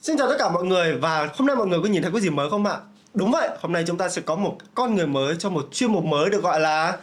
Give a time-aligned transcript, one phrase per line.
[0.00, 2.20] Xin chào tất cả mọi người và hôm nay mọi người có nhìn thấy cái
[2.20, 2.76] gì mới không ạ?
[3.14, 5.92] Đúng vậy, hôm nay chúng ta sẽ có một con người mới cho một chuyên
[5.92, 6.96] mục mới được gọi là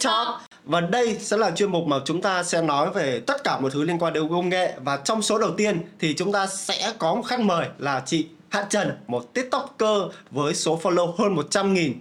[0.00, 0.28] Talk.
[0.64, 3.70] Và đây sẽ là chuyên mục mà chúng ta sẽ nói về tất cả mọi
[3.70, 4.74] thứ liên quan đến công nghệ.
[4.84, 8.26] Và trong số đầu tiên thì chúng ta sẽ có một khách mời là chị
[8.48, 9.98] Hạ Trần Một tiktoker
[10.30, 11.92] với số follow hơn 100 nghìn.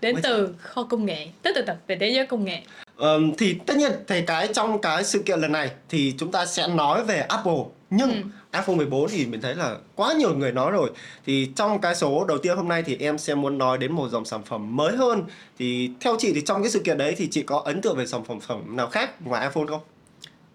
[0.00, 2.62] Đến Mới- từ kho công nghệ tức từ tập về thế giới công nghệ.
[2.96, 6.46] Ờm, thì tất nhiên thì cái trong cái sự kiện lần này thì chúng ta
[6.46, 7.52] sẽ nói về Apple
[7.90, 8.22] nhưng Ừ.
[8.58, 10.90] iPhone 14 thì mình thấy là quá nhiều người nói rồi.
[11.26, 14.08] Thì trong cái số đầu tiên hôm nay thì em sẽ muốn nói đến một
[14.08, 15.22] dòng sản phẩm mới hơn.
[15.58, 18.06] Thì theo chị thì trong cái sự kiện đấy thì chị có ấn tượng về
[18.06, 19.80] sản phẩm nào khác ngoài iPhone không?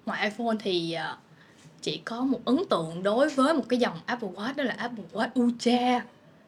[0.06, 1.16] ngoài iPhone thì ờ,
[1.82, 5.04] chỉ có một ấn tượng đối với một cái dòng Apple Watch đó là Apple
[5.14, 6.06] Watch Ultra.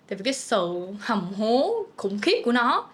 [0.08, 2.86] Tại vì cái sự hầm hố khủng khiếp của nó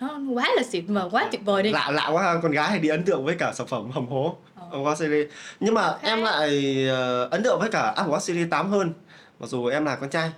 [0.00, 1.70] nó quá là xịn và quá tuyệt vời đi.
[1.72, 4.06] Lạ lạ quá ha, con gái hay đi ấn tượng với cả sản phẩm hầm
[4.06, 4.36] hố
[4.72, 5.26] Apple Watch Series.
[5.60, 8.92] Nhưng mà em lại ờ, ấn tượng với cả Apple Watch Series 8 hơn
[9.40, 10.30] mặc dù em là con trai.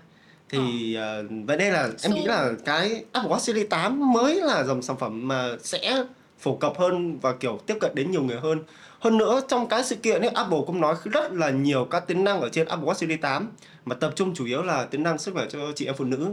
[0.49, 4.65] Thì ờ, vậy đây là em nghĩ là cái Apple Watch Series 8 mới là
[4.65, 6.05] dòng sản phẩm mà sẽ
[6.39, 8.59] phổ cập hơn và kiểu tiếp cận đến nhiều người hơn.
[9.01, 12.25] Hơn nữa trong cái sự kiện ấy Apple cũng nói rất là nhiều các tính
[12.25, 13.49] năng ở trên Apple Watch Series 8
[13.85, 16.31] mà tập trung chủ yếu là tính năng sức khỏe cho chị em phụ nữ.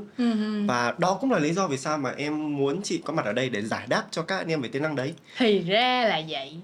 [0.67, 3.33] Và đó cũng là lý do vì sao mà em muốn chị có mặt ở
[3.33, 5.13] đây để giải đáp cho các anh em về tính năng đấy.
[5.37, 6.57] Thì ra là vậy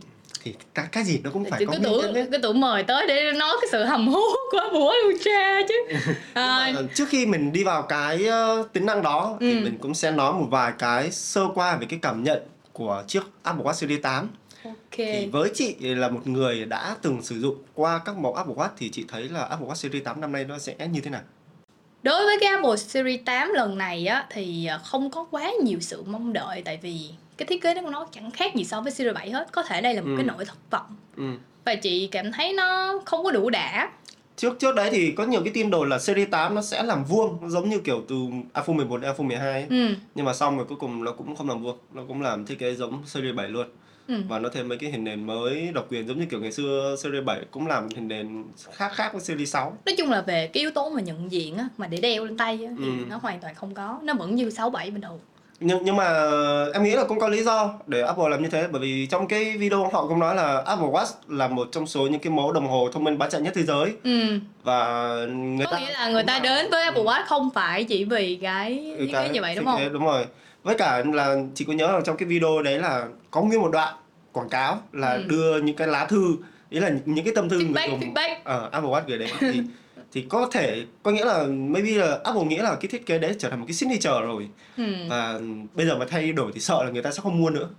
[0.47, 2.27] thì cái cái gì nó cũng phải Chị có tưởng đấy.
[2.31, 5.75] cái tưởng mời tới để nói cái sự hầm hố của Watch Ultra chứ.
[6.33, 9.63] À, trước khi mình đi vào cái ờ, tính năng đó thì Ừ.
[9.63, 12.41] mình cũng sẽ nói một vài cái sơ qua về cái cảm nhận
[12.73, 14.29] của chiếc Apple Watch Series 8
[14.63, 14.73] ok.
[14.97, 18.69] Thì với chị là một người đã từng sử dụng qua các mẫu Apple Watch
[18.77, 21.21] thì chị thấy là Apple Watch Series 8 năm nay nó sẽ như thế nào?
[22.03, 26.03] Đối với cái Apple Series 8 lần này á thì không có quá nhiều sự
[26.07, 26.99] mong đợi tại vì
[27.37, 29.47] cái thiết kế của nó chẳng khác gì so với Series 7 hết.
[29.51, 30.13] Có thể đây là một Ừ.
[30.17, 30.95] cái nỗi thất vọng.
[31.17, 31.23] Ừ.
[31.65, 33.91] Và chị cảm thấy nó không có đủ đã.
[34.35, 37.03] Trước trước đấy thì có nhiều cái tin đồn là Series 8 nó sẽ làm
[37.03, 38.15] vuông nó giống như kiểu từ
[38.55, 39.65] iPhone 11 đến iPhone 12 ấy.
[39.69, 39.95] Ừ.
[40.15, 42.59] Nhưng mà xong rồi cuối cùng nó cũng không làm vuông, nó cũng làm thiết
[42.59, 43.67] kế giống Series 7 luôn.
[44.07, 44.21] Ừ.
[44.29, 46.95] Và nó thêm mấy cái hình nền mới độc quyền giống như kiểu ngày xưa
[47.03, 48.43] Series 7 cũng làm hình nền
[48.73, 49.77] khác khác với Series 6.
[49.85, 52.37] Nói chung là về cái yếu tố mà nhận diện á mà để đeo lên
[52.37, 53.05] tay á, thì Ừ.
[53.09, 53.99] nó hoàn toàn không có.
[54.03, 55.19] Nó vẫn như 6 7 bình thường.
[55.59, 56.05] Nhưng nhưng mà
[56.73, 59.27] em nghĩ là cũng có lý do để Apple làm như thế bởi vì trong
[59.27, 62.51] cái video họ cũng nói là Apple Watch là một trong số những cái mẫu
[62.51, 64.19] đồng hồ thông minh bán chạy nhất thế giới Ừ.
[64.63, 68.03] và người Có ta nghĩa là người ta đến với Apple Watch không phải chỉ
[68.03, 69.93] vì cái thiết kế như vậy đúng không?
[69.93, 70.25] đúng rồi
[70.63, 73.71] với cả là chị có nhớ là trong cái video đấy là có nguyên một
[73.71, 73.93] đoạn
[74.31, 75.23] quảng cáo là Ừ.
[75.27, 76.35] đưa những cái lá thư
[76.69, 78.35] ý là những cái tâm thư người dùng feedback.
[78.43, 79.61] ở Apple Watch gửi đến thì
[80.11, 83.35] thì có thể có nghĩa là maybe là Apple nghĩ là cái thiết kế đấy
[83.39, 84.47] trở thành một cái signature rồi
[84.77, 84.83] Ừ.
[85.09, 85.39] và
[85.73, 87.69] bây giờ mà thay đổi thì sợ là người ta sẽ không mua nữa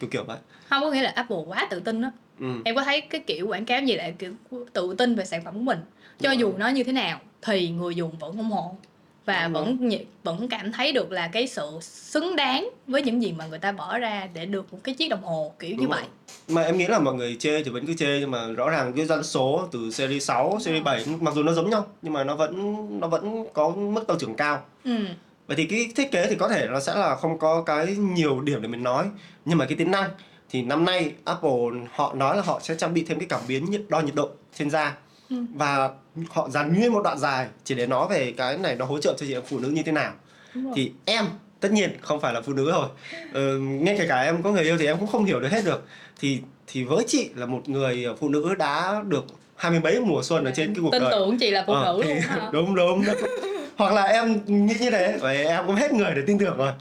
[0.00, 0.38] kiểu kiểu vậy
[0.68, 2.10] Không có nghĩa là Apple quá tự tin á.
[2.40, 2.46] ừ.
[2.64, 4.32] em có thấy cái kiểu quảng cáo gì lại kiểu
[4.72, 5.78] tự tin về sản phẩm của mình
[6.20, 8.76] cho dù nó như thế nào thì người dùng vẫn ủng hộ
[9.28, 9.90] và Đúng vẫn
[10.24, 13.72] vẫn cảm thấy được là cái sự xứng đáng với những gì mà người ta
[13.72, 16.02] bỏ ra để được một cái chiếc đồng hồ kiểu như Đúng vậy.
[16.02, 16.56] Rồi.
[16.56, 18.92] mà em nghĩ là mọi người chê thì vẫn cứ chê nhưng mà rõ ràng
[18.92, 22.24] cái doanh số từ series 6, series 7 mặc dù nó giống nhau nhưng mà
[22.24, 24.62] nó vẫn nó vẫn có mức tăng trưởng cao.
[24.84, 24.96] Ừ.
[25.46, 28.40] Vậy thì cái thiết kế thì có thể nó sẽ là không có cái nhiều
[28.40, 29.06] điểm để mình nói
[29.44, 30.10] Nhưng mà cái tính năng
[30.50, 31.50] thì năm nay Apple
[31.90, 34.70] họ nói là họ sẽ trang bị thêm cái cảm biến đo nhiệt độ trên
[34.70, 34.96] da
[35.30, 35.36] Ừ.
[35.54, 35.90] Và
[36.30, 39.14] họ dàn nguyên một đoạn dài chỉ để nói về cái này nó hỗ trợ
[39.18, 40.12] cho chị em phụ nữ như thế nào.
[40.74, 41.24] Thì em
[41.60, 42.88] tất nhiên không phải là phụ nữ rồi
[43.32, 45.64] ừ, Ngay kể cả em có người yêu thì em cũng không hiểu được hết
[45.64, 45.86] được
[46.20, 49.24] Thì thì với chị là một người phụ nữ đã được
[49.56, 51.72] hai mươi mấy mùa xuân ở trên cái cuộc tin đời tưởng chị là phụ
[51.72, 52.48] Ờ, nữ thì- luôn hả?
[52.52, 53.14] đúng đúng đúng.
[53.76, 56.72] hoặc là em nghĩ như thế vậy em cũng hết người để tin tưởng rồi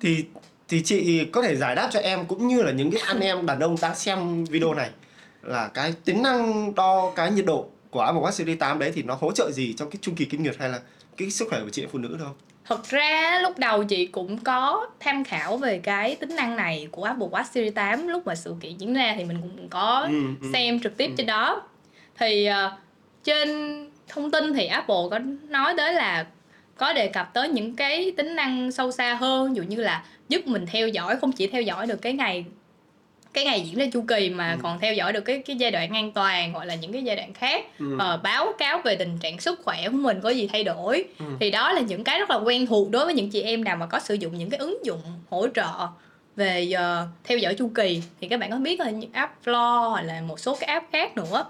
[0.00, 0.24] thì
[0.68, 3.46] thì chị có thể giải đáp cho em cũng như là những cái anh em
[3.46, 4.90] đàn ông đang xem video này
[5.42, 9.02] là cái tính năng đo cái nhiệt độ của Apple Watch Series 8 đấy thì
[9.02, 10.80] nó hỗ trợ gì trong cái chu kỳ kinh nguyệt hay là
[11.16, 12.28] cái sức khỏe của chị em phụ nữ đâu
[12.64, 17.04] Thật ra lúc đầu chị cũng có tham khảo về cái tính năng này của
[17.04, 20.20] Apple Watch Series 8 lúc mà sự kiện diễn ra thì mình cũng có Ừ,
[20.42, 20.48] ừ.
[20.52, 21.14] xem trực tiếp Ừ.
[21.16, 21.62] trên đó.
[22.18, 22.72] Thì ờ,
[23.24, 23.48] trên
[24.08, 25.18] thông tin thì Apple có
[25.48, 26.26] nói tới là
[26.76, 30.04] có đề cập tới những cái tính năng sâu xa hơn, ví dụ như là
[30.28, 32.44] giúp mình theo dõi không chỉ theo dõi được cái ngày
[33.32, 34.58] cái ngày diễn ra chu kỳ mà Ừ.
[34.62, 37.16] còn theo dõi được cái cái giai đoạn an toàn hoặc là những cái giai
[37.16, 37.96] đoạn khác Ừ.
[37.98, 41.24] ờ, báo cáo về tình trạng sức khỏe của mình có gì thay đổi Ừ.
[41.40, 43.76] thì đó là những cái rất là quen thuộc đối với những chị em nào
[43.76, 45.00] mà có sử dụng những cái ứng dụng
[45.30, 45.68] hỗ trợ
[46.36, 49.90] về ờ, theo dõi chu kỳ thì các bạn có biết là những app Flow
[49.90, 51.44] hoặc là một số cái app khác nữa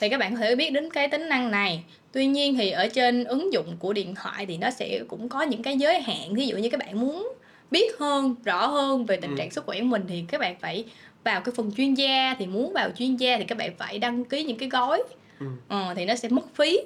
[0.00, 1.82] thì các bạn có thể biết đến cái tính năng này
[2.12, 5.42] tuy nhiên thì ở trên ứng dụng của điện thoại thì nó sẽ cũng có
[5.42, 7.32] những cái giới hạn ví dụ như các bạn muốn
[7.70, 9.36] biết hơn rõ hơn về tình Ừ.
[9.38, 10.84] trạng sức khỏe của mình thì các bạn phải
[11.24, 14.24] vào cái phần chuyên gia thì muốn vào chuyên gia thì các bạn phải đăng
[14.24, 15.02] ký những cái gói
[15.40, 15.46] Ừ.
[15.68, 16.78] ờ, thì nó sẽ mất phí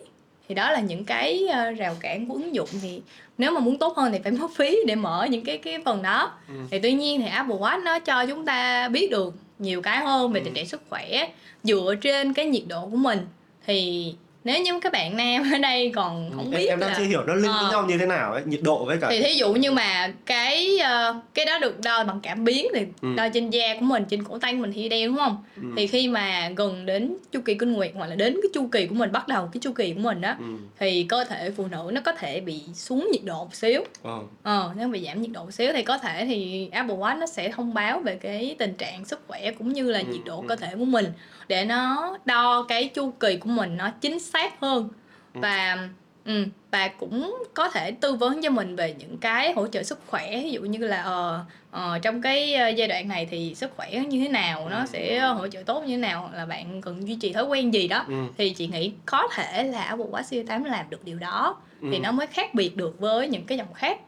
[0.49, 3.01] thì đó là những cái ờ, rào cản của ứng dụng thì
[3.39, 6.03] nếu mà muốn tốt hơn thì phải mất phí để mở những cái cái phần
[6.03, 6.55] đó Ừ.
[6.71, 10.33] thì tuy nhiên thì Apple Watch nó cho chúng ta biết được nhiều cái hơn
[10.33, 10.45] về Ừ.
[10.45, 11.29] tình trạng sức khỏe
[11.63, 13.19] dựa trên cái nhiệt độ của mình
[13.67, 14.15] thì
[14.47, 17.05] nếu như các bạn nam ở đây còn không em, biết em đang là chưa
[17.05, 17.69] hiểu nó với Ờ.
[17.71, 20.79] nhau như thế nào ấy nhiệt độ với cả thì thí dụ như mà cái
[20.79, 23.09] ờ, cái đó được đo bằng cảm biến thì Ừ.
[23.17, 25.63] đo trên da của mình trên cổ tay của mình thì đeo đúng không Ừ.
[25.77, 28.87] thì khi mà gần đến chu kỳ kinh nguyệt hoặc là đến cái chu kỳ
[28.87, 30.45] của mình bắt đầu cái chu kỳ của mình đó ừ.
[30.79, 34.19] thì cơ thể phụ nữ nó có thể bị xuống nhiệt độ một xíu ờ.
[34.43, 37.27] ờ nếu bị giảm nhiệt độ một xíu thì có thể thì Apple Watch nó
[37.27, 40.41] sẽ thông báo về cái tình trạng sức khỏe cũng như là Ừ, nhiệt độ
[40.41, 40.45] ừ.
[40.49, 41.07] cơ thể của mình
[41.49, 44.89] để nó đo cái chu kỳ của mình nó chính xác hơn
[45.35, 45.41] Ừ.
[45.43, 45.89] và
[46.25, 49.99] ừ, và cũng có thể tư vấn cho mình về những cái hỗ trợ sức
[50.07, 53.71] khỏe ví dụ như là ờ, ờ, trong cái ờ, giai đoạn này thì sức
[53.77, 54.85] khỏe như thế nào nó Ừ.
[54.93, 57.75] sẽ hỗ trợ tốt như thế nào hoặc là bạn cần duy trì thói quen
[57.75, 58.15] gì đó Ừ.
[58.39, 61.89] thì chị nghĩ có thể là Apple Watch Series 8 làm được điều đó Ừ.
[61.93, 64.01] thì nó mới khác biệt được với những cái dòng khác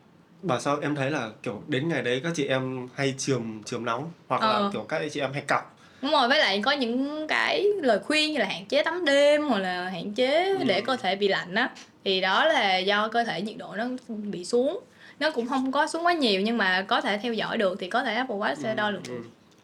[0.43, 3.85] bảo sao em thấy là kiểu đến ngày đấy các chị em hay trường trường
[3.85, 4.71] nóng hoặc là Ờ.
[4.73, 8.33] kiểu các chị em hay cọc đúng rồi với lại có những cái lời khuyên
[8.33, 10.65] như là hạn chế tắm đêm hoặc là hạn chế Ừ.
[10.67, 11.71] để cơ thể bị lạnh á
[12.05, 14.81] thì đó là do cơ thể nhiệt độ nó bị xuống
[15.21, 17.89] nó cũng không có xuống quá nhiều nhưng mà có thể theo dõi được thì
[17.89, 19.15] có thể Apple Watch sẽ đo được Ừ.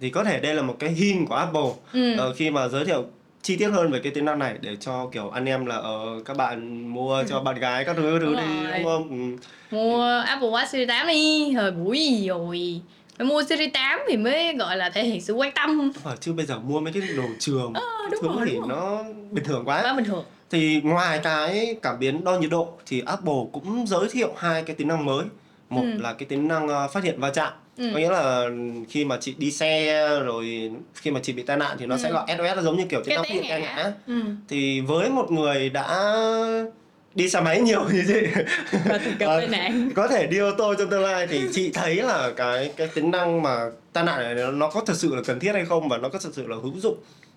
[0.00, 2.16] thì có thể đây là một cái hint của Apple ừ.
[2.18, 3.04] ờ, khi mà giới thiệu
[3.42, 6.06] chi tiết hơn về cái tính năng này để cho kiểu anh em là ờ,
[6.24, 9.08] các bạn mua cho bạn gái các thứ thứ Đúng đi đúng không
[9.70, 9.76] ừ.
[9.76, 12.80] mua Apple Watch Series 8 đi thời buổi gì rồi
[13.18, 16.32] phải mua Series 8 thì mới gọi là thể hiện sự quan tâm Ờ, chứ
[16.32, 18.78] bây giờ mua mấy cái đồ trường Ờ, đúng thứ rồi, thì đúng rồi.
[18.78, 22.68] nó bình thường quá quá bình thường thì ngoài cái cảm biến đo nhiệt độ
[22.86, 25.24] thì Apple cũng giới thiệu hai cái tính năng mới
[25.70, 25.98] một Ừ.
[26.02, 27.90] là cái tính năng ờ, phát hiện va chạm Ừ.
[27.94, 28.44] có nghĩa là
[28.88, 31.98] khi mà chị đi xe rồi khi mà chị bị tai nạn thì nó Ừ.
[32.02, 34.20] sẽ gọi SOS giống như kiểu cái tai ngã ngã ừ.
[34.48, 35.86] thì với một người đã
[37.14, 38.42] đi xe máy nhiều như chị
[38.84, 41.94] và gặp tai nạn có thể đi ô tô trong tương lai thì chị thấy
[41.96, 43.56] là cái cái tính năng mà
[43.92, 46.18] tai nạn này nó- có thực sự là cần thiết hay không và nó có
[46.18, 46.96] thực sự là hữu dụng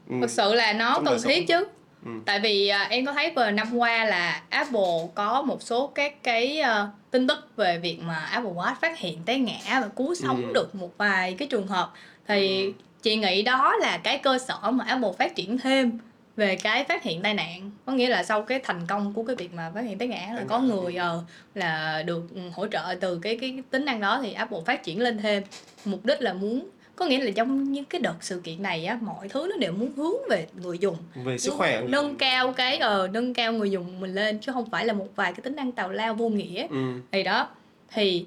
[0.10, 0.16] ừ.
[0.22, 1.66] thực sự là nó cần thiết chứ
[2.06, 2.12] Ừ.
[2.26, 6.24] tại vì à, em có thấy vừa năm qua là Apple có một số các
[6.24, 10.16] cái à, tin tức về việc mà Apple Watch phát hiện té ngã và cứu
[10.16, 10.54] sống Ừ.
[10.54, 11.92] được một vài cái trường hợp
[12.28, 12.72] thì Ừ.
[13.02, 15.92] chị nghĩ đó là cái cơ sở mà Apple phát triển thêm
[16.38, 19.36] về cái phát hiện tai nạn có nghĩa là sau cái thành công của cái
[19.36, 20.68] việc mà phát hiện té ngã là Tai có nạn.
[20.68, 21.24] người ờ,
[21.56, 22.24] là được
[22.54, 25.44] hỗ trợ từ cái cái tính năng đó thì Apple phát triển lên thêm
[25.86, 28.98] mục đích là muốn có nghĩa là trong những cái đợt sự kiện này á
[29.02, 32.78] mọi thứ nó đều muốn hướng về người dùng về sức khỏe nâng cao cái
[32.78, 35.56] ờ nâng cao người dùng mình lên chứ không phải là một vài cái tính
[35.56, 36.78] năng tào lao vô nghĩa ừ.
[37.12, 37.50] thì đó
[37.94, 38.26] thì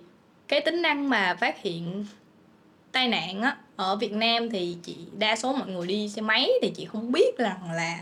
[0.48, 2.06] cái tính năng mà phát hiện
[2.92, 6.50] tai nạn á ở Việt Nam thì chị đa số mọi người đi xe máy
[6.62, 7.98] thì chị không biết rằng là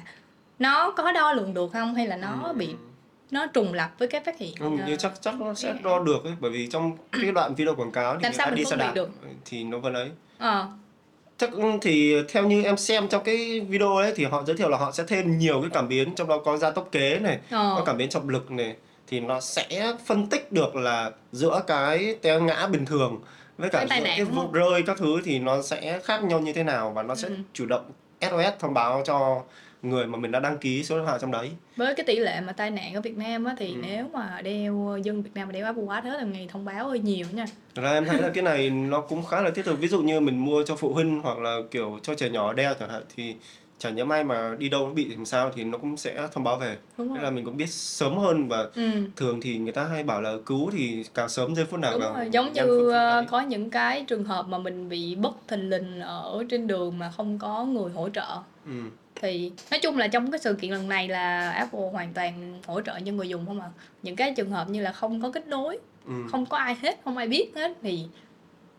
[0.59, 2.53] nó có đo lường được không hay là nó Ừ.
[2.53, 2.69] bị
[3.31, 5.99] nó trùng lập với cái phát hiện ờ, như chắc chắc nó sẽ cái- đo
[5.99, 8.77] được ấy bởi vì trong cái đoạn video quảng cáo thì Làm sao đi xe
[8.77, 9.11] đạp được?
[9.45, 10.11] thì nó vẫn ấy.
[10.39, 10.67] Ờ.
[11.39, 11.51] Chắc
[11.83, 14.93] thì theo như em xem trong cái video ấy thì họ giới thiệu là họ
[14.93, 17.83] sẽ thêm nhiều cái cảm biến trong đó có gia tốc kế này có ờ
[17.87, 18.77] cảm biến trọng lực này
[19.07, 23.21] thì nó sẽ phân tích được là giữa cái té ngã bình thường
[23.59, 26.63] với cả Cái cái vụ rơi các thứ thì nó sẽ khác nhau như thế
[26.65, 27.35] nào và nó sẽ Ừ.
[27.53, 27.91] chủ động
[28.21, 29.43] SOS thông báo cho
[29.83, 32.41] người mà mình đã đăng ký số điện thoại trong đấy với cái tỷ lệ
[32.41, 33.81] mà tai nạn ở Việt Nam á thì Ừ.
[33.83, 36.89] nếu mà đeo dân Việt Nam mà đeo Apple Watch hết là ngày thông báo
[36.89, 39.65] hơi nhiều nha Thật ra em thấy là cái này nó cũng khá là thiết
[39.65, 42.53] thực ví dụ như mình mua cho phụ huynh hoặc là kiểu cho trẻ nhỏ
[42.53, 43.37] đeo chẳng hạn thì
[43.79, 46.45] chẳng nhớ may mà đi đâu nó bị làm sao thì nó cũng sẽ thông
[46.45, 48.91] báo về rồi là mình cũng biết sớm hơn và ừ.
[49.17, 52.01] thường thì người ta hay bảo là cứu thì càng sớm giây phút nào đúng
[52.03, 55.69] càng rồi giống như ờ, có những cái trường hợp mà mình bị bất thình
[55.71, 58.73] lình ở trên đường mà không có người hỗ trợ ừ.
[59.15, 62.81] thì nói chung là trong cái sự kiện lần này là Apple hoàn toàn hỗ
[62.81, 63.69] trợ cho người dùng không à
[64.03, 66.15] những cái trường hợp như là không có kết nối Ừ.
[66.31, 68.05] không có ai hết không ai biết hết thì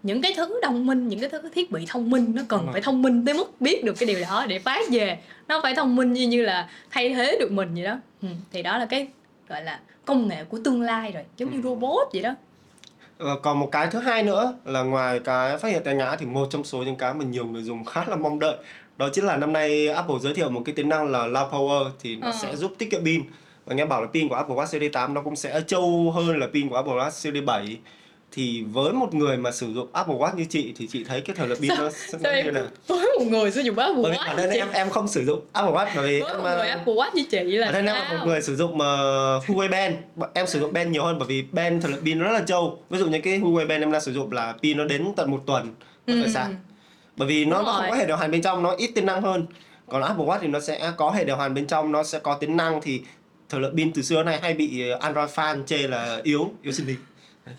[0.04, 2.82] những cái thứ thông minh những cái thứ thiết bị thông minh nó cần phải
[2.82, 5.96] thông minh tới mức biết được cái điều đó để phát về nó phải thông
[5.96, 8.28] minh như như là thay thế được mình vậy đó ừ.
[8.52, 9.08] thì đó là cái
[9.50, 11.62] gọi là công nghệ của tương lai rồi giống như Ừ.
[11.64, 12.36] robot vậy đó
[13.18, 16.26] Ờ, còn một cái thứ hai nữa là ngoài cái phát hiện tai ngã thì
[16.26, 18.56] một trong số những cái mà nhiều người dùng khá là mong đợi
[18.98, 21.90] đó chính là năm nay Apple giới thiệu một cái tính năng là Loud Power
[22.04, 22.34] thì nó Ờ.
[22.42, 23.22] sẽ giúp tiết kiệm pin
[23.66, 26.40] và nghe bảo là pin của Apple Watch Series 8 nó cũng sẽ trâu hơn
[26.40, 27.78] là pin của Apple Watch Series 7
[28.32, 31.36] thì với một người mà sử dụng Apple Watch như chị thì chị thấy cái
[31.36, 32.64] thời lượng pin nó sẽ như nào?
[32.88, 35.74] với một người sử dụng Apple Watch bản thân em em không sử dụng Apple
[35.74, 37.86] Watch bởi vì với em một người ờ, Apple Watch như chị là bản thân
[37.86, 38.80] em là một người sử dụng uh,
[39.48, 39.96] Huawei Band.
[40.34, 42.44] Em sử dụng Band nhiều hơn bởi vì Band thời lượng pin nó rất là
[42.48, 42.84] trâu.
[42.90, 45.32] Ví dụ như cái Huawei Band em đang sử dụng là pin nó đến tận
[45.32, 45.74] một tuần
[46.06, 46.22] Ừ.
[46.24, 46.48] phải sạc
[47.18, 49.22] bởi vì nó, nó không có hệ điều hành bên trong nó ít tính năng
[49.22, 49.46] hơn.
[49.88, 52.34] Còn Apple Watch thì nó sẽ có hệ điều hành bên trong nó sẽ có
[52.34, 53.02] tính năng thì
[53.50, 56.88] thời lượng pin từ xưa nay hay bị Android fan chê là yếu yếu sinh
[56.88, 56.96] lý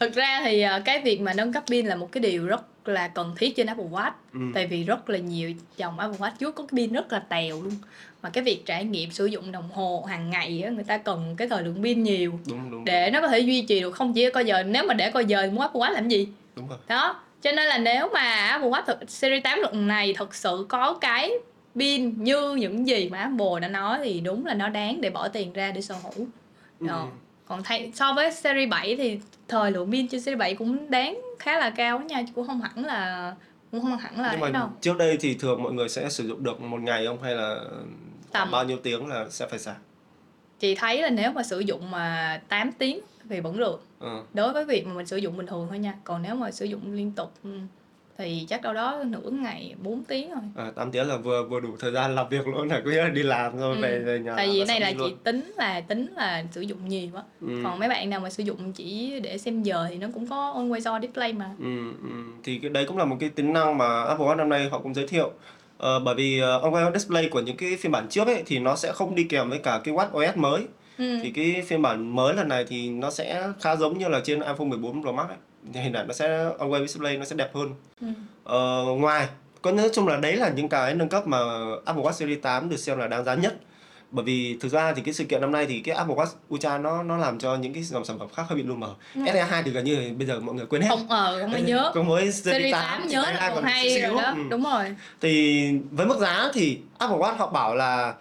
[0.00, 2.88] thực ra thì ờ, cái việc mà nâng cấp pin là một cái điều rất
[2.88, 4.10] là cần thiết trên Apple Watch.
[4.32, 4.40] Ừ.
[4.54, 7.62] tại vì rất là nhiều dòng Apple Watch trước có cái pin rất là tèo
[7.62, 7.74] luôn.
[8.22, 11.34] Mà cái việc trải nghiệm sử dụng đồng hồ hàng ngày á người ta cần
[11.36, 12.40] cái thời lượng pin nhiều.
[12.46, 14.94] Đúng đúng để nó có thể duy trì được không chỉ coi giờ nếu mà
[14.94, 16.28] để coi giờ thì mua Apple Watch làm gì?
[16.56, 16.78] Đúng rồi.
[16.88, 20.66] Đó cho nên là nếu mà Apple Watch thực, series 8 lần này thật sự
[20.68, 21.32] có cái
[21.76, 25.28] pin như những gì mà Apple đã nói thì đúng là nó đáng để bỏ
[25.28, 26.26] tiền ra để sở hữu.
[26.80, 26.86] Ừ.
[27.50, 31.20] còn thay so với series 7 thì thời lượng pin trên series 7 cũng đáng
[31.38, 33.34] khá là cao nha cũng không hẳn là
[33.70, 34.68] cũng không hẳn là nhưng mà đâu.
[34.80, 37.22] trước đây thì thường mọi người sẽ sử dụng được một ngày không?
[37.22, 37.60] Hay là
[38.32, 39.76] Tầm- bao nhiêu tiếng là sẽ phải sạc
[40.58, 43.84] chị thấy là nếu mà sử dụng mà 8 tiếng thì vẫn được.
[44.00, 44.22] Ừ.
[44.34, 45.94] đối với việc mà mình sử dụng bình thường thôi nha.
[46.04, 47.50] Còn nếu mà sử dụng liên tục ừ,
[48.20, 51.60] thì chắc đâu đó nửa ngày 4 tiếng thôi à, 8 tiếng là vừa vừa
[51.60, 53.82] đủ thời gian làm việc luôn là là đi làm rồi Ừ.
[53.82, 55.16] về về nhà tại vì này là luôn.
[55.24, 57.60] tính là tính là sử dụng nhiều á ừ.
[57.64, 60.54] còn mấy bạn nào mà sử dụng chỉ để xem giờ thì nó cũng có
[60.56, 62.08] always on display mà Ừ, ừ.
[62.44, 64.78] thì cái đấy cũng là một cái tính năng mà Apple Watch năm nay họ
[64.78, 65.30] cũng giới thiệu
[65.78, 68.76] ờ, bởi vì uh, on display của những cái phiên bản trước ấy thì nó
[68.76, 70.66] sẽ không đi kèm với cả cái Watch OS mới
[70.98, 71.18] ừ.
[71.22, 74.40] thì cái phiên bản mới lần này thì nó sẽ khá giống như là trên
[74.40, 75.36] iPhone 14 Pro Max ấy.
[75.74, 77.74] Hình ảnh nó sẽ on display nó sẽ đẹp hơn.
[78.00, 78.06] Ừ.
[78.44, 79.28] Ờ, ngoài
[79.62, 81.38] có nói chung là đấy là những cái nâng cấp mà
[81.84, 83.54] Apple Watch Series 8 được xem là đáng giá nhất.
[84.10, 86.78] Bởi vì thực ra thì cái sự kiện năm nay thì cái Apple Watch Ultra
[86.78, 88.94] nó nó làm cho những cái dòng sản phẩm khác hơi bị lu mờ.
[89.14, 89.20] Ừ.
[89.20, 90.88] SE2 thì gần như bây giờ mọi người quên hết.
[90.88, 91.90] Không ờ không ai nhớ.
[91.94, 94.32] có mỗi series 8 nhớ là còn hay rồi đó.
[94.36, 94.42] Ừ.
[94.50, 94.96] đúng rồi.
[95.20, 98.14] Thì với mức giá thì Apple Watch họ bảo là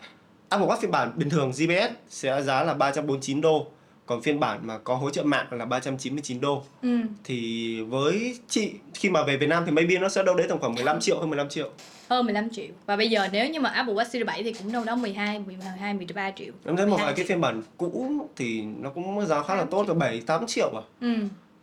[0.50, 3.68] Apple Watch phiên bản bình thường GPS sẽ giá là 349 đô
[4.10, 6.64] còn phiên bản mà có hỗ trợ mạng là 399 đô.
[6.82, 6.98] Ừ.
[7.24, 10.60] thì với chị khi mà về Việt Nam thì maybe nó sẽ đâu đấy tầm
[10.60, 11.70] khoảng 15 triệu hơn 15 triệu.
[12.10, 12.66] Hơn 15 triệu.
[12.86, 15.40] Và bây giờ nếu như mà Apple Watch Series 7 thì cũng đâu đó 12
[15.40, 16.54] 12 13 triệu.
[16.66, 19.66] Em thấy một 12 vài cái phiên bản cũ thì nó cũng giá khá là
[19.66, 20.84] tốt là 7 8 triệu à.
[21.02, 21.14] Ừ.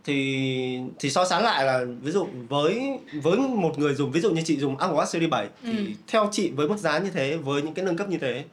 [0.05, 4.31] thì thì so sánh lại là ví dụ với với một người dùng ví dụ
[4.31, 5.85] như chị dùng Apple Watch Series 7 thì Ừ.
[6.09, 8.45] theo chị với mức giá như thế với những cái nâng cấp như thế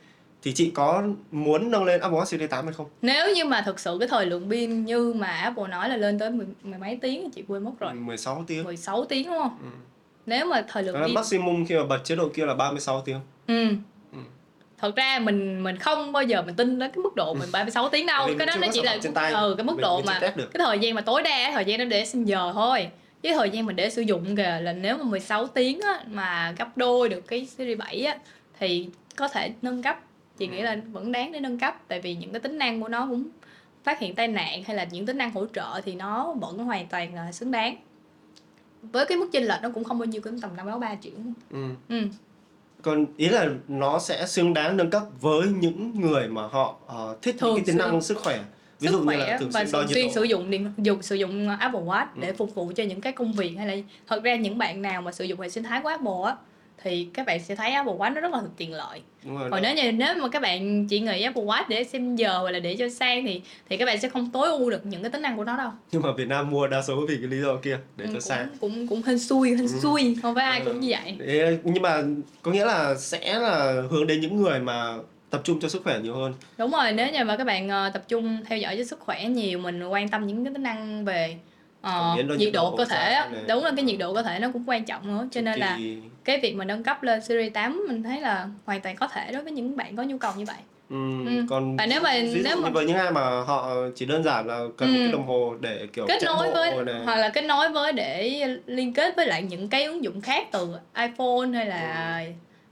[0.44, 2.88] thì chị có muốn nâng lên Apple Watch Series 8 hay không?
[3.02, 6.20] nếu như mà thực sự cái thời lượng pin như mà Apple nói là lên
[6.20, 8.64] tới mười, mười mấy tiếng thì chị quên mất rồi 16 tiếng.
[8.64, 9.68] 16 tiếng đúng không Ừ.
[10.26, 12.54] nếu mà thời lượng Đó là pin maximum khi mà bật chế độ kia là
[12.56, 13.20] 36 tiếng.
[13.48, 13.68] ừ.
[14.12, 14.18] Ừ.
[14.78, 17.90] thật ra mình mình không bao giờ mình tin đến cái mức độ mình 36
[17.90, 19.32] tiếng đâu cái đó nó chỉ là trên tay.
[19.34, 21.80] ừ, cái mức Mình- độ mình mà cái thời gian mà tối đa thời gian
[21.80, 22.88] nó để xem giờ thôi
[23.22, 26.54] chứ thời gian mình để sử dụng kìa là nếu mà 16 tiếng á, mà
[26.58, 28.18] gấp đôi được cái series 7 á
[28.60, 30.00] thì có thể nâng cấp
[30.38, 32.88] chị nghĩ là vẫn đáng để nâng cấp tại vì những cái tính năng của
[32.88, 33.28] nó cũng
[33.84, 36.88] phát hiện tai nạn hay là những tính năng hỗ trợ thì nó vẫn hoàn
[36.88, 37.76] toàn là xứng đáng
[38.82, 40.96] với cái mức chênh lệch nó cũng không bao nhiêu cũng tầm năm sáu ba
[41.02, 41.14] triệu
[41.52, 41.66] Ừ.
[41.90, 42.02] ừ.
[42.82, 47.18] Còn ý là nó sẽ xứng đáng nâng cấp với những người mà họ ờ,
[47.22, 48.40] thích Thường những cái tính năng sức khỏe.
[48.80, 51.82] Ví dụ như là thường và thường xuyên sử dụng điện dùng sử dụng Apple
[51.82, 52.34] Watch để Ừ.
[52.38, 55.12] phục vụ cho những cái công việc hay là thật ra những bạn nào mà
[55.12, 56.36] sử dụng hệ sinh thái của Apple á
[56.84, 59.50] thì các bạn sẽ thấy Apple Watch nó rất là tiện lợi Đúng rồi.
[59.52, 62.52] còn nếu như nếu mà các bạn chỉ nghĩ Apple Watch để xem giờ hoặc
[62.52, 65.10] là để cho sang thì thì các bạn sẽ không tối ưu được những cái
[65.12, 67.42] tính năng của nó đâu Nhưng mà Việt Nam mua đa số vì cái lý
[67.42, 68.48] do kia để Ừ, cho cũng, sang.
[68.62, 69.68] cũng cũng hên xui hên Ừ.
[69.82, 70.66] xui không phải ai Ừ.
[70.66, 71.18] cũng như vậy
[71.64, 72.02] nhưng mà
[72.42, 74.94] có nghĩa là sẽ là hướng đến những người mà
[75.30, 76.34] tập trung cho sức khỏe nhiều hơn.
[76.58, 79.26] đúng rồi nếu như mà các bạn ờ, tập trung theo dõi cho sức khỏe
[79.26, 81.36] nhiều mình quan tâm những cái tính năng về
[81.84, 84.64] ờ, nhiệt độ cơ thể á đúng là cái nhiệt độ cơ thể nó cũng
[84.68, 85.78] quan trọng nữa cho nên là
[86.24, 89.32] cái việc mà nâng cấp lên series 8 mình thấy là hoàn toàn có thể
[89.32, 90.56] đối với những bạn có nhu cầu như vậy
[90.90, 91.44] ừm, Ừ.
[91.50, 94.24] còn Và nếu mà- ví dụ nếu mà- với những ai mà họ chỉ đơn
[94.24, 95.04] giản là cần một Ừ.
[95.04, 97.02] cái đồng hồ để kiểu kết nối với này.
[97.06, 100.48] hoặc là kết nối với để liên kết với lại những cái ứng dụng khác
[100.52, 102.24] từ iPhone hay là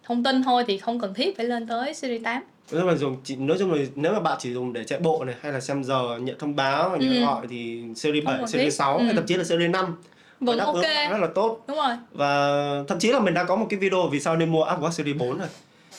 [0.03, 3.17] thông tin thôi thì không cần thiết phải lên tới series 8 Nếu mà dùng
[3.23, 5.59] chỉ nói chung là nếu mà bạn chỉ dùng để chạy bộ này hay là
[5.59, 7.21] xem giờ nhận thông báo nhận Ừ.
[7.21, 8.77] gọi thì series Không 7, cần series thiết.
[8.77, 9.03] 6 Ừ.
[9.03, 9.95] hay thậm chí là series 5
[10.39, 12.49] vẫn đáp ok ứng rất là tốt đúng rồi và
[12.87, 14.91] thậm chí là mình đã có một cái video vì sao nên mua Apple Watch
[14.91, 15.47] Series 4 rồi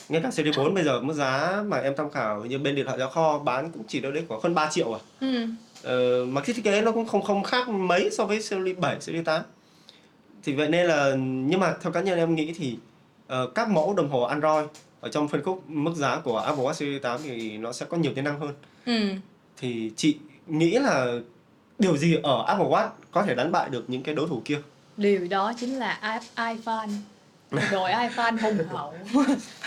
[0.09, 2.85] ngay cả Series 4 bây giờ mức giá mà em tham khảo như bên điện
[2.85, 5.45] thoại giá kho bán cũng chỉ đâu đấy khoảng hơn 3 triệu à ừ.
[5.83, 9.01] ờ, mà cái thiết kế nó cũng không không khác mấy so với Series 7,
[9.01, 9.41] Series 8
[10.43, 12.77] thì vậy nên là nhưng mà theo cá nhân em nghĩ thì
[13.27, 14.65] ờ, các mẫu đồng hồ Android
[15.03, 17.97] ở trong phân khúc mức giá của Apple Watch Series 8 thì nó sẽ có
[17.97, 18.53] nhiều tính năng hơn.
[18.85, 18.99] Ừ.
[19.57, 20.17] Thì chị
[20.47, 21.07] nghĩ là
[21.79, 24.57] điều gì ở Apple Watch có thể đánh bại được những cái đối thủ kia?
[24.97, 26.19] Điều đó chính là
[26.53, 26.87] iPhone.
[27.71, 28.93] Đội iPhone hùng hậu.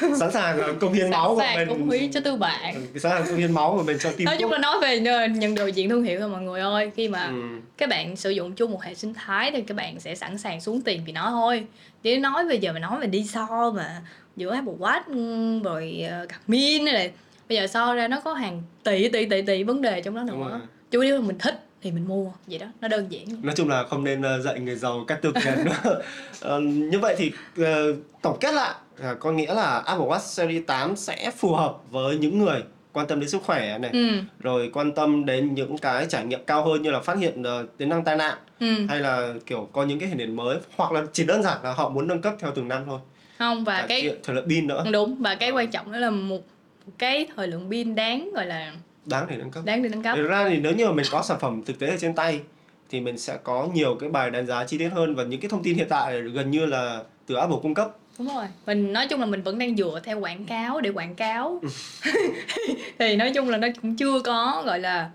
[0.19, 1.69] Sẵn sàng công hiến máu của mình.
[1.69, 4.37] cống hiến cho tư bạn sẵn sàng công hiến máu của mình cho team nói
[4.41, 6.91] chung là nói về nhận đồ diện thương hiệu thôi mọi người ơi.
[6.97, 7.43] Khi mà ừ.
[7.77, 10.61] các bạn sử dụng chung một hệ sinh thái thì các bạn sẽ sẵn sàng
[10.61, 11.67] xuống tiền vì nó thôi.
[12.03, 14.03] Chứ nói bây giờ mà nói về đi so mà
[14.37, 17.09] giữa Apple Watch ừm, rồi uh, Garmin hay là
[17.49, 20.23] bây giờ so ra nó có hàng tỷ tỷ tỷ tỷ vấn đề trong đó
[20.23, 20.61] nữa.
[20.91, 23.25] chủ yếu là mình thích thì mình mua vậy đó nó đơn giản.
[23.43, 26.03] Nói chung là không nên ờ, dạy người giàu cách tiêu tiền nữa.
[26.41, 30.63] Ờ, như vậy thì ờ, tổng kết lại à, có nghĩa là Apple Watch Series
[30.67, 32.63] 8 sẽ phù hợp với những người
[32.93, 34.09] quan tâm đến sức khỏe này ừ.
[34.39, 37.67] rồi quan tâm đến những cái trải nghiệm cao hơn như là phát hiện ờ,
[37.77, 38.87] tính năng tai nạn ừ.
[38.89, 41.73] hay là kiểu có những cái hình ảnh mới hoặc là chỉ đơn giản là
[41.73, 43.01] họ muốn nâng cấp theo từng năm thôi
[43.39, 44.85] không và Cải cái thời lượng pin nữa.
[44.93, 46.41] Đúng và cái quan trọng đó là một
[46.87, 48.73] một cái thời lượng pin đáng gọi là
[49.05, 49.65] đáng để nâng cấp.
[49.65, 50.17] Đáng để nâng cấp.
[50.17, 52.41] Thực ra thì nếu như mà mình có sản phẩm thực tế ở trên tay
[52.91, 55.49] thì mình sẽ có nhiều cái bài đánh giá chi tiết hơn và những cái
[55.49, 57.97] thông tin hiện tại gần như là từ Apple cung cấp.
[58.19, 58.47] đúng rồi.
[58.67, 61.61] Mình nói chung là mình vẫn đang dựa theo quảng cáo để quảng cáo.
[62.99, 65.11] Thì nói chung là nó cũng chưa có gọi là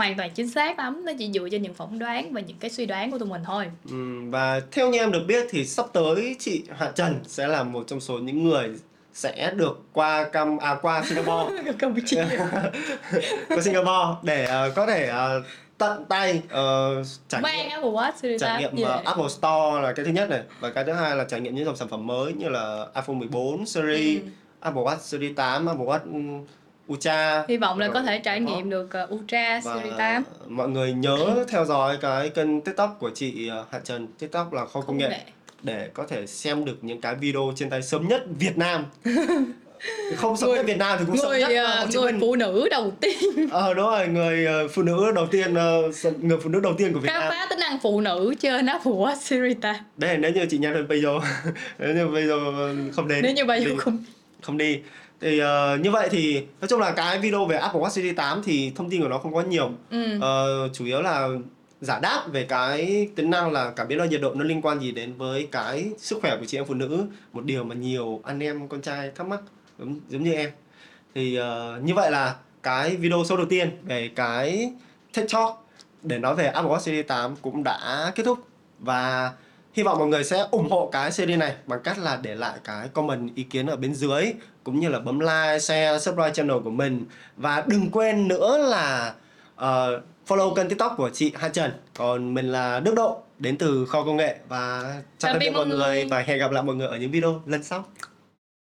[0.00, 1.02] hoàn toàn chính xác lắm.
[1.04, 3.42] Nó chỉ dựa trên những phỏng đoán và những cái suy đoán của tụi mình
[3.46, 3.64] thôi.
[3.90, 7.62] Ừm, Và theo như em được biết thì sắp tới chị Hạ Trần sẽ là
[7.62, 8.70] một trong số những người
[9.14, 11.72] sẽ được qua cam à qua Singapore.
[11.78, 12.24] Campuchia
[13.48, 15.42] qua Singapore để ờ, có thể ờ,
[15.78, 16.94] tận tay ờ,
[17.28, 18.82] trải mang nghiệm Apple Watch trải 8 nghiệm về.
[18.82, 20.42] ờ, Apple Store là cái thứ nhất này.
[20.60, 23.16] Và cái thứ hai là trải nghiệm những dòng sản phẩm mới như là iPhone
[23.16, 24.28] 14 series, Ừ.
[24.60, 26.40] Apple Watch Series 8, Apple Watch
[26.92, 28.50] Ultra hy vọng là có thể trải đó.
[28.50, 32.96] nghiệm được uh, Ultra và Series 8 mọi người nhớ theo dõi cái kênh TikTok
[33.00, 34.06] của chị ờ, Hạ Trần.
[34.18, 35.20] TikTok là kho công nghệ.
[35.62, 38.84] để có thể xem được những cái video trên tay sớm nhất Việt Nam.
[40.16, 43.48] Không sớm nhất Việt Nam thì cũng sớm nhất uh, người phụ nữ đầu tiên.
[43.50, 45.54] Ờ đúng rồi người phụ nữ đầu tiên
[46.20, 47.30] người phụ nữ đầu tiên của Việt khám Nam.
[47.30, 50.86] phá tính năng phụ nữ trên Watch Series 8 đây nếu như chị nhắn được
[50.88, 51.18] bây giờ
[51.78, 52.36] nếu như bây giờ
[52.92, 54.04] không đến nếu như bây giờ không
[54.42, 54.80] không đi
[55.20, 58.42] thì ờ, như vậy thì nói chung là cái video về Apple Watch Series 8
[58.44, 59.70] thì thông tin của nó không có nhiều.
[59.90, 60.20] Ừ.
[60.20, 61.28] Ờ, chủ yếu là
[61.80, 64.80] giả đáp về cái tính năng là cảm biến đo nhiệt độ nó liên quan
[64.80, 68.20] gì đến với cái sức khỏe của chị em phụ nữ một điều mà nhiều
[68.24, 69.40] anh em con trai thắc mắc
[69.78, 70.50] giống, giống như em.
[71.14, 74.72] Thì ờ, như vậy là cái video số đầu tiên về cái
[75.14, 75.50] TED Talk
[76.02, 78.38] để nói về Apple Watch Series 8 cũng đã kết thúc.
[78.78, 79.32] Và
[79.72, 82.58] hy vọng mọi người sẽ ủng hộ cái series này bằng cách là để lại
[82.64, 84.32] cái comment ý kiến ở bên dưới
[84.64, 87.04] cũng như là bấm like, share, subscribe channel của mình.
[87.36, 89.14] Và đừng quên nữa là
[89.56, 91.70] ờ, follow kênh tiktok của chị Hà Trần.
[91.94, 94.36] Còn mình là Đức Độ đến từ kho công nghệ.
[94.48, 96.04] Và chào Tạm biệt mọi người người.
[96.04, 97.84] và hẹn gặp lại mọi người ở những video lần sau